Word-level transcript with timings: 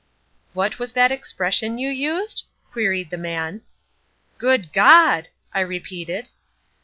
"What 0.53 0.79
was 0.79 0.93
that 0.93 1.11
expression 1.11 1.77
you 1.77 1.91
used?" 1.91 2.45
queried 2.71 3.11
the 3.11 3.19
man. 3.19 3.61
"Good 4.39 4.73
God!" 4.73 5.27
I 5.53 5.59
repeated. 5.59 6.29